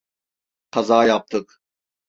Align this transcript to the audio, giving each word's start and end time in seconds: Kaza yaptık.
Kaza 0.71 1.03
yaptık. 1.05 1.61